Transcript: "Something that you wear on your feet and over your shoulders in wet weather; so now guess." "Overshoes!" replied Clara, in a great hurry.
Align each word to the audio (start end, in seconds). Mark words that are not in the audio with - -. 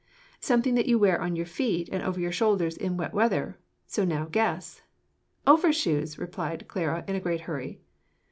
"Something 0.39 0.73
that 0.73 0.87
you 0.87 0.97
wear 0.97 1.21
on 1.21 1.35
your 1.35 1.45
feet 1.45 1.87
and 1.91 2.01
over 2.01 2.19
your 2.19 2.31
shoulders 2.31 2.75
in 2.75 2.97
wet 2.97 3.13
weather; 3.13 3.59
so 3.85 4.03
now 4.03 4.25
guess." 4.25 4.81
"Overshoes!" 5.45 6.17
replied 6.17 6.67
Clara, 6.67 7.05
in 7.07 7.15
a 7.15 7.19
great 7.21 7.41
hurry. 7.41 7.79